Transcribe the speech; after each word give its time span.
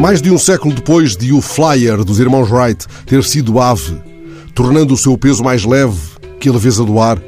Mais 0.00 0.22
de 0.22 0.30
um 0.30 0.38
século 0.38 0.74
depois 0.74 1.14
de 1.14 1.30
o 1.30 1.42
Flyer 1.42 2.02
dos 2.02 2.18
irmãos 2.18 2.50
Wright 2.50 2.86
ter 3.04 3.22
sido 3.22 3.60
ave, 3.60 3.98
tornando 4.54 4.94
o 4.94 4.96
seu 4.96 5.16
peso 5.18 5.44
mais 5.44 5.66
leve 5.66 5.94
que 6.40 6.48
a 6.48 6.52
leveza 6.52 6.82
do 6.82 6.98
ar, 6.98 7.20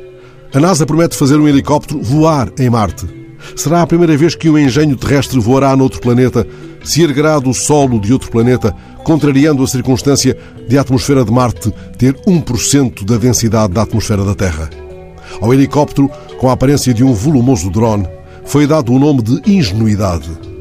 a 0.55 0.59
NASA 0.59 0.87
promete 0.87 1.15
fazer 1.15 1.37
um 1.37 1.47
helicóptero 1.47 2.01
voar 2.01 2.51
em 2.59 2.71
Marte. 2.71 3.07
Será 3.55 3.83
a 3.83 3.87
primeira 3.87 4.17
vez 4.17 4.35
que 4.35 4.49
um 4.49 4.57
engenho 4.57 4.97
terrestre 4.97 5.39
voará 5.39 5.77
noutro 5.77 6.01
planeta, 6.01 6.47
se 6.83 7.03
erguerá 7.03 7.39
do 7.39 7.53
solo 7.53 8.01
de 8.01 8.11
outro 8.11 8.31
planeta, 8.31 8.75
contrariando 9.05 9.63
a 9.63 9.67
circunstância 9.67 10.35
de 10.67 10.79
a 10.79 10.81
atmosfera 10.81 11.27
de 11.27 11.31
Marte 11.31 11.71
ter 11.99 12.15
1% 12.27 13.05
da 13.05 13.19
densidade 13.19 13.75
da 13.75 13.83
atmosfera 13.83 14.25
da 14.25 14.35
Terra. 14.35 14.71
Ao 15.43 15.53
helicóptero, 15.53 16.11
com 16.39 16.49
a 16.49 16.55
aparência 16.55 16.95
de 16.95 17.05
um 17.05 17.13
volumoso 17.13 17.71
drone, 17.71 18.09
foi 18.47 18.67
dado 18.67 18.95
o 18.95 18.99
nome 18.99 19.21
de 19.21 19.43
ingenuidade. 19.47 20.52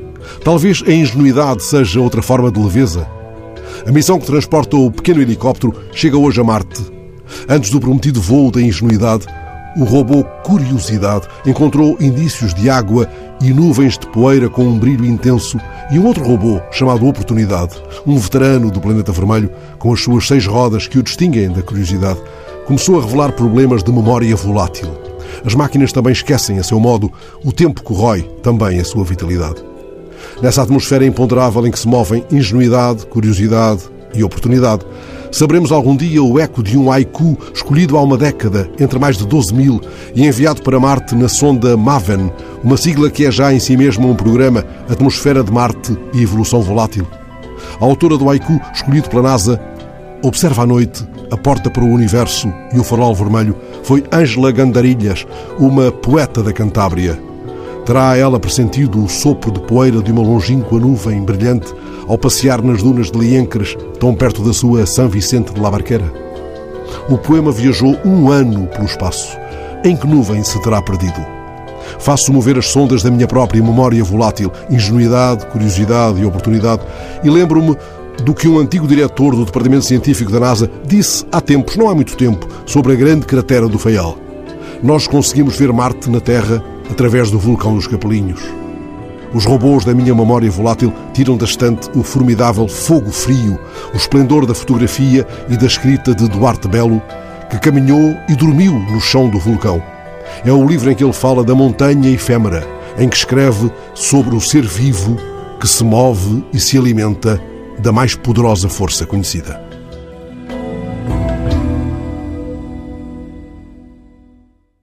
Talvez 0.43 0.83
a 0.87 0.91
ingenuidade 0.91 1.63
seja 1.63 2.01
outra 2.01 2.21
forma 2.21 2.51
de 2.51 2.59
leveza. 2.59 3.07
A 3.85 3.91
missão 3.91 4.19
que 4.19 4.25
transporta 4.25 4.75
o 4.75 4.89
pequeno 4.89 5.21
helicóptero 5.21 5.73
chega 5.93 6.17
hoje 6.17 6.41
a 6.41 6.43
Marte. 6.43 6.83
Antes 7.47 7.69
do 7.69 7.79
prometido 7.79 8.19
voo 8.19 8.49
da 8.49 8.59
ingenuidade, 8.59 9.27
o 9.77 9.83
robô 9.83 10.23
Curiosidade 10.43 11.27
encontrou 11.45 11.95
indícios 11.99 12.55
de 12.55 12.71
água 12.71 13.07
e 13.39 13.53
nuvens 13.53 13.99
de 13.99 14.07
poeira 14.07 14.49
com 14.49 14.63
um 14.63 14.79
brilho 14.79 15.05
intenso 15.05 15.59
e 15.91 15.99
um 15.99 16.07
outro 16.07 16.25
robô 16.25 16.59
chamado 16.71 17.07
Oportunidade, 17.07 17.75
um 18.05 18.17
veterano 18.17 18.71
do 18.71 18.81
planeta 18.81 19.11
vermelho, 19.11 19.51
com 19.77 19.93
as 19.93 20.01
suas 20.01 20.27
seis 20.27 20.47
rodas 20.47 20.87
que 20.87 20.97
o 20.97 21.03
distinguem 21.03 21.51
da 21.51 21.61
Curiosidade, 21.61 22.19
começou 22.65 22.99
a 22.99 23.03
revelar 23.03 23.31
problemas 23.33 23.83
de 23.83 23.91
memória 23.91 24.35
volátil. 24.35 24.89
As 25.45 25.53
máquinas 25.53 25.93
também 25.93 26.11
esquecem, 26.11 26.57
a 26.57 26.63
seu 26.63 26.79
modo, 26.79 27.11
o 27.45 27.51
tempo 27.51 27.83
corrói 27.83 28.23
também 28.41 28.79
a 28.79 28.83
sua 28.83 29.05
vitalidade. 29.05 29.70
Nessa 30.41 30.63
atmosfera 30.63 31.05
imponderável 31.05 31.67
em 31.67 31.71
que 31.71 31.77
se 31.77 31.87
movem 31.87 32.25
ingenuidade, 32.31 33.05
curiosidade 33.05 33.83
e 34.13 34.23
oportunidade, 34.23 34.83
saberemos 35.31 35.71
algum 35.71 35.95
dia 35.95 36.21
o 36.23 36.39
eco 36.39 36.63
de 36.63 36.77
um 36.77 36.91
haiku 36.91 37.37
escolhido 37.53 37.95
há 37.95 38.01
uma 38.01 38.17
década, 38.17 38.67
entre 38.79 38.97
mais 38.97 39.17
de 39.17 39.25
12 39.25 39.53
mil, 39.53 39.79
e 40.15 40.25
enviado 40.25 40.63
para 40.63 40.79
Marte 40.79 41.13
na 41.13 41.29
sonda 41.29 41.77
MAVEN, 41.77 42.31
uma 42.63 42.75
sigla 42.75 43.11
que 43.11 43.25
é 43.25 43.31
já 43.31 43.53
em 43.53 43.59
si 43.59 43.77
mesma 43.77 44.07
um 44.07 44.15
programa 44.15 44.65
Atmosfera 44.89 45.43
de 45.43 45.51
Marte 45.51 45.95
e 46.11 46.23
Evolução 46.23 46.61
Volátil. 46.61 47.05
A 47.79 47.85
autora 47.85 48.17
do 48.17 48.27
haiku, 48.27 48.59
escolhido 48.73 49.09
pela 49.09 49.21
NASA, 49.21 49.61
observa 50.23 50.63
à 50.63 50.65
noite 50.65 51.07
a 51.31 51.37
porta 51.37 51.69
para 51.69 51.83
o 51.83 51.93
universo 51.93 52.51
e 52.73 52.79
o 52.79 52.83
farol 52.83 53.13
vermelho, 53.13 53.55
foi 53.83 54.03
Ângela 54.11 54.51
Gandarilhas, 54.51 55.25
uma 55.59 55.91
poeta 55.91 56.41
da 56.41 56.51
Cantábria. 56.51 57.30
Terá 57.85 58.15
ela 58.15 58.39
pressentido 58.39 59.03
o 59.03 59.09
sopro 59.09 59.51
de 59.51 59.59
poeira 59.61 60.01
de 60.01 60.11
uma 60.11 60.21
longínqua 60.21 60.79
nuvem 60.79 61.23
brilhante 61.23 61.73
ao 62.07 62.17
passear 62.17 62.61
nas 62.61 62.83
dunas 62.83 63.09
de 63.09 63.17
Liencres, 63.17 63.75
tão 63.99 64.13
perto 64.13 64.43
da 64.43 64.53
sua 64.53 64.85
São 64.85 65.09
Vicente 65.09 65.53
de 65.53 65.59
la 65.59 65.71
Barquera? 65.71 66.13
O 67.09 67.17
poema 67.17 67.51
viajou 67.51 67.97
um 68.05 68.29
ano 68.29 68.67
pelo 68.67 68.85
espaço. 68.85 69.37
Em 69.83 69.95
que 69.95 70.05
nuvem 70.05 70.43
se 70.43 70.61
terá 70.61 70.81
perdido? 70.81 71.25
Faço 71.99 72.31
mover 72.31 72.57
as 72.57 72.67
sondas 72.67 73.01
da 73.01 73.09
minha 73.09 73.27
própria 73.27 73.63
memória 73.63 74.03
volátil, 74.03 74.51
ingenuidade, 74.69 75.47
curiosidade 75.47 76.21
e 76.21 76.25
oportunidade, 76.25 76.83
e 77.23 77.29
lembro-me 77.29 77.75
do 78.23 78.33
que 78.33 78.47
um 78.47 78.59
antigo 78.59 78.87
diretor 78.87 79.35
do 79.35 79.45
Departamento 79.45 79.85
Científico 79.85 80.31
da 80.31 80.39
NASA 80.39 80.69
disse 80.85 81.25
há 81.31 81.41
tempos, 81.41 81.75
não 81.75 81.89
há 81.89 81.95
muito 81.95 82.15
tempo, 82.15 82.47
sobre 82.65 82.93
a 82.93 82.95
grande 82.95 83.25
cratera 83.25 83.67
do 83.67 83.79
Faial. 83.79 84.17
Nós 84.83 85.07
conseguimos 85.07 85.57
ver 85.57 85.71
Marte 85.73 86.09
na 86.09 86.19
Terra 86.19 86.63
através 86.91 87.31
do 87.31 87.39
vulcão 87.39 87.73
dos 87.73 87.87
Capelinhos. 87.87 88.41
Os 89.33 89.45
robôs 89.45 89.85
da 89.85 89.93
minha 89.93 90.13
memória 90.13 90.51
volátil 90.51 90.93
tiram 91.13 91.37
da 91.37 91.45
estante 91.45 91.89
o 91.95 92.03
formidável 92.03 92.67
fogo 92.67 93.09
frio, 93.09 93.57
o 93.93 93.97
esplendor 93.97 94.45
da 94.45 94.53
fotografia 94.53 95.25
e 95.49 95.55
da 95.55 95.65
escrita 95.65 96.13
de 96.13 96.27
Duarte 96.27 96.67
Belo, 96.67 97.01
que 97.49 97.57
caminhou 97.57 98.15
e 98.27 98.35
dormiu 98.35 98.73
no 98.73 98.99
chão 98.99 99.29
do 99.29 99.39
vulcão. 99.39 99.81
É 100.45 100.51
o 100.51 100.67
livro 100.67 100.91
em 100.91 100.95
que 100.95 101.03
ele 101.03 101.13
fala 101.13 101.43
da 101.43 101.55
montanha 101.55 102.09
efêmera, 102.09 102.67
em 102.97 103.07
que 103.07 103.15
escreve 103.15 103.71
sobre 103.93 104.35
o 104.35 104.41
ser 104.41 104.63
vivo 104.63 105.17
que 105.59 105.67
se 105.67 105.83
move 105.83 106.43
e 106.51 106.59
se 106.59 106.77
alimenta 106.77 107.41
da 107.79 107.91
mais 107.91 108.15
poderosa 108.15 108.67
força 108.67 109.05
conhecida. 109.05 109.70